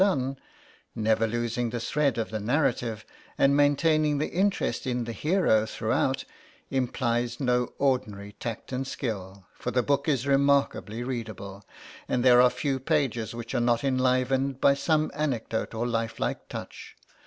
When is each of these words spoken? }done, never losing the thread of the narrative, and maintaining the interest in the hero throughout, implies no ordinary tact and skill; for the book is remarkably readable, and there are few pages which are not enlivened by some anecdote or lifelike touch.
}done, 0.01 0.35
never 0.95 1.27
losing 1.27 1.69
the 1.69 1.79
thread 1.79 2.17
of 2.17 2.31
the 2.31 2.39
narrative, 2.39 3.05
and 3.37 3.55
maintaining 3.55 4.17
the 4.17 4.29
interest 4.31 4.87
in 4.87 5.03
the 5.03 5.11
hero 5.13 5.63
throughout, 5.67 6.23
implies 6.71 7.39
no 7.39 7.65
ordinary 7.77 8.31
tact 8.39 8.71
and 8.71 8.87
skill; 8.87 9.45
for 9.53 9.69
the 9.69 9.83
book 9.83 10.09
is 10.09 10.25
remarkably 10.25 11.03
readable, 11.03 11.63
and 12.07 12.25
there 12.25 12.41
are 12.41 12.49
few 12.49 12.79
pages 12.79 13.35
which 13.35 13.53
are 13.53 13.59
not 13.61 13.83
enlivened 13.83 14.59
by 14.59 14.73
some 14.73 15.11
anecdote 15.13 15.75
or 15.75 15.85
lifelike 15.85 16.47
touch. 16.49 16.95